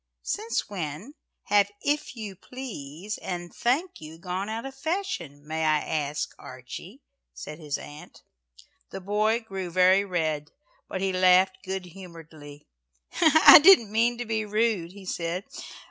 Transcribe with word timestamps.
"Since 0.23 0.67
when, 0.67 1.13
have 1.43 1.69
'if 1.83 2.15
you 2.15 2.35
please' 2.35 3.19
and 3.19 3.53
'thank 3.53 4.01
you,' 4.01 4.17
gone 4.17 4.49
out 4.49 4.65
of 4.65 4.73
fashion, 4.73 5.45
may 5.45 5.63
I 5.63 5.79
ask, 5.81 6.33
Archie?" 6.39 7.03
said 7.35 7.59
his 7.59 7.77
aunt. 7.77 8.23
The 8.89 8.99
boy 8.99 9.41
grew 9.41 9.69
very 9.69 10.03
red, 10.03 10.49
but 10.87 11.01
he 11.01 11.13
laughed 11.13 11.59
good 11.63 11.85
humouredly. 11.85 12.65
"I 13.21 13.59
didn't 13.59 13.91
mean 13.91 14.17
to 14.17 14.25
be 14.25 14.43
rude," 14.43 14.91
he 14.93 15.05
said. 15.05 15.43